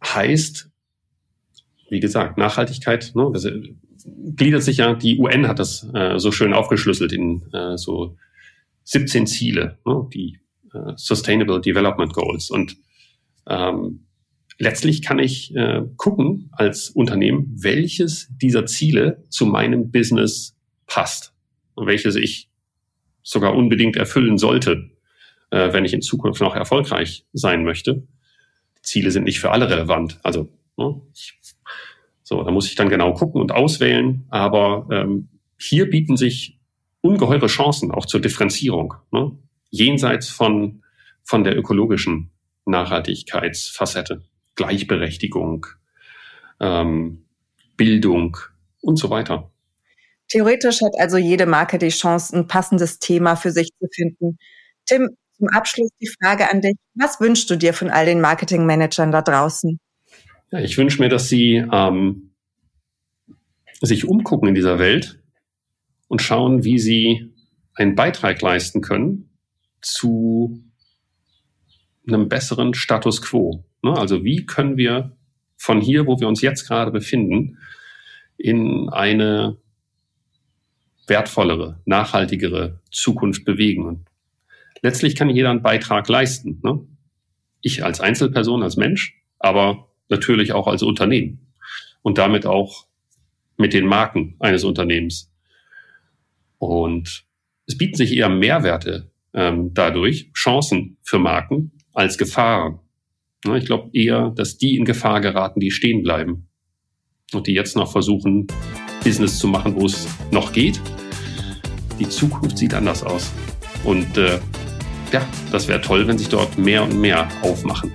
Heißt, 0.04 0.70
wie 1.90 2.00
gesagt, 2.00 2.38
Nachhaltigkeit, 2.38 3.12
ne, 3.14 3.30
das 3.32 3.44
äh, 3.44 3.74
gliedert 4.36 4.62
sich 4.62 4.78
ja, 4.78 4.94
die 4.94 5.18
UN 5.18 5.48
hat 5.48 5.58
das 5.58 5.88
äh, 5.94 6.18
so 6.18 6.30
schön 6.30 6.52
aufgeschlüsselt 6.52 7.12
in 7.12 7.42
äh, 7.52 7.76
so 7.76 8.16
17 8.84 9.26
Ziele, 9.26 9.78
ne, 9.84 10.08
die 10.12 10.38
äh, 10.72 10.92
Sustainable 10.96 11.60
Development 11.60 12.12
Goals. 12.12 12.50
Und 12.50 12.76
ähm, 13.48 14.05
letztlich 14.58 15.02
kann 15.02 15.18
ich 15.18 15.54
äh, 15.54 15.82
gucken 15.96 16.50
als 16.52 16.90
Unternehmen, 16.90 17.52
welches 17.56 18.28
dieser 18.40 18.66
Ziele 18.66 19.24
zu 19.28 19.46
meinem 19.46 19.90
Business 19.90 20.56
passt 20.86 21.34
und 21.74 21.86
welches 21.86 22.16
ich 22.16 22.48
sogar 23.22 23.54
unbedingt 23.54 23.96
erfüllen 23.96 24.38
sollte, 24.38 24.90
äh, 25.50 25.72
wenn 25.72 25.84
ich 25.84 25.92
in 25.92 26.02
Zukunft 26.02 26.40
noch 26.40 26.54
erfolgreich 26.54 27.26
sein 27.32 27.64
möchte. 27.64 28.06
Ziele 28.82 29.10
sind 29.10 29.24
nicht 29.24 29.40
für 29.40 29.50
alle 29.50 29.68
relevant. 29.68 30.20
Also 30.22 30.48
ne, 30.76 31.00
ich 31.12 31.34
so, 32.28 32.42
da 32.42 32.50
muss 32.50 32.66
ich 32.66 32.74
dann 32.74 32.88
genau 32.88 33.14
gucken 33.14 33.40
und 33.40 33.52
auswählen. 33.52 34.26
Aber 34.30 34.88
ähm, 34.90 35.28
hier 35.60 35.88
bieten 35.88 36.16
sich 36.16 36.58
ungeheure 37.00 37.46
Chancen 37.46 37.92
auch 37.92 38.04
zur 38.04 38.20
Differenzierung, 38.20 38.94
ne? 39.12 39.30
jenseits 39.70 40.28
von, 40.28 40.82
von 41.22 41.44
der 41.44 41.56
ökologischen 41.56 42.32
Nachhaltigkeitsfacette, 42.64 44.24
Gleichberechtigung, 44.56 45.66
ähm, 46.60 47.24
Bildung 47.76 48.36
und 48.80 48.96
so 48.96 49.10
weiter. 49.10 49.50
Theoretisch 50.28 50.80
hat 50.82 50.98
also 50.98 51.18
jede 51.18 51.46
Marke 51.46 51.78
die 51.78 51.88
Chance, 51.88 52.36
ein 52.36 52.46
passendes 52.48 52.98
Thema 52.98 53.36
für 53.36 53.52
sich 53.52 53.70
zu 53.78 53.86
finden. 53.92 54.38
Tim, 54.86 55.10
zum 55.36 55.48
Abschluss 55.48 55.90
die 56.00 56.08
Frage 56.20 56.50
an 56.50 56.60
dich. 56.60 56.74
Was 56.94 57.20
wünschst 57.20 57.48
du 57.50 57.56
dir 57.56 57.74
von 57.74 57.90
all 57.90 58.06
den 58.06 58.20
Marketingmanagern 58.20 59.12
da 59.12 59.22
draußen? 59.22 59.78
Ja, 60.50 60.60
ich 60.60 60.78
wünsche 60.78 61.00
mir, 61.00 61.08
dass 61.08 61.28
Sie 61.28 61.64
ähm, 61.72 62.32
sich 63.80 64.06
umgucken 64.06 64.48
in 64.48 64.54
dieser 64.54 64.78
Welt 64.78 65.20
und 66.08 66.22
schauen, 66.22 66.64
wie 66.64 66.78
Sie 66.78 67.32
einen 67.74 67.94
Beitrag 67.94 68.40
leisten 68.40 68.80
können 68.80 69.30
zu 69.82 70.62
einem 72.06 72.28
besseren 72.28 72.74
Status 72.74 73.22
quo. 73.22 73.64
Ne? 73.82 73.92
Also 73.92 74.24
wie 74.24 74.46
können 74.46 74.76
wir 74.76 75.16
von 75.56 75.80
hier, 75.80 76.06
wo 76.06 76.20
wir 76.20 76.28
uns 76.28 76.42
jetzt 76.42 76.66
gerade 76.66 76.90
befinden, 76.90 77.58
in 78.36 78.88
eine 78.90 79.56
wertvollere, 81.06 81.80
nachhaltigere 81.84 82.80
Zukunft 82.90 83.44
bewegen. 83.44 83.86
Und 83.86 84.06
letztlich 84.82 85.16
kann 85.16 85.30
jeder 85.30 85.50
einen 85.50 85.62
Beitrag 85.62 86.08
leisten. 86.08 86.60
Ne? 86.62 86.86
Ich 87.60 87.84
als 87.84 88.00
Einzelperson, 88.00 88.62
als 88.62 88.76
Mensch, 88.76 89.20
aber 89.38 89.88
natürlich 90.08 90.52
auch 90.52 90.66
als 90.66 90.82
Unternehmen 90.82 91.52
und 92.02 92.18
damit 92.18 92.46
auch 92.46 92.86
mit 93.56 93.72
den 93.72 93.86
Marken 93.86 94.36
eines 94.40 94.64
Unternehmens. 94.64 95.32
Und 96.58 97.24
es 97.66 97.76
bieten 97.78 97.96
sich 97.96 98.12
eher 98.12 98.28
Mehrwerte 98.28 99.10
ähm, 99.32 99.72
dadurch, 99.74 100.30
Chancen 100.32 100.98
für 101.02 101.18
Marken 101.18 101.72
als 101.96 102.18
Gefahren. 102.18 102.78
Ja, 103.44 103.56
ich 103.56 103.66
glaube 103.66 103.90
eher, 103.92 104.30
dass 104.30 104.58
die 104.58 104.76
in 104.76 104.84
Gefahr 104.84 105.20
geraten, 105.20 105.60
die 105.60 105.70
stehen 105.70 106.02
bleiben 106.02 106.48
und 107.32 107.46
die 107.46 107.54
jetzt 107.54 107.76
noch 107.76 107.90
versuchen, 107.90 108.46
Business 109.02 109.38
zu 109.38 109.48
machen, 109.48 109.74
wo 109.76 109.86
es 109.86 110.06
noch 110.30 110.52
geht. 110.52 110.80
Die 111.98 112.08
Zukunft 112.08 112.58
sieht 112.58 112.74
anders 112.74 113.02
aus. 113.02 113.32
Und 113.84 114.18
äh, 114.18 114.38
ja, 115.12 115.24
das 115.52 115.68
wäre 115.68 115.80
toll, 115.80 116.06
wenn 116.06 116.18
sich 116.18 116.28
dort 116.28 116.58
mehr 116.58 116.82
und 116.82 117.00
mehr 117.00 117.28
aufmachen. 117.42 117.92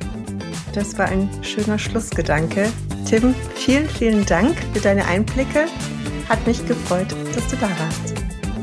Das 0.73 0.97
war 0.97 1.07
ein 1.07 1.29
schöner 1.43 1.77
Schlussgedanke. 1.77 2.71
Tim, 3.05 3.35
vielen, 3.55 3.89
vielen 3.89 4.25
Dank 4.25 4.57
für 4.73 4.79
deine 4.79 5.05
Einblicke. 5.05 5.65
Hat 6.29 6.45
mich 6.47 6.65
gefreut, 6.65 7.07
dass 7.35 7.47
du 7.49 7.57
da 7.57 7.69
warst. 7.69 8.15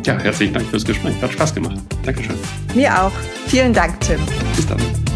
Ja, 0.07 0.18
herzlichen 0.18 0.55
Dank 0.55 0.66
fürs 0.68 0.87
Gespräch. 0.87 1.20
Hat 1.20 1.33
Spaß 1.33 1.55
gemacht. 1.55 1.79
Dankeschön. 2.03 2.37
Mir 2.74 3.03
auch. 3.03 3.12
Vielen 3.48 3.74
Dank, 3.74 4.01
Tim. 4.01 4.20
Bis 4.57 4.66
dann. 4.66 5.08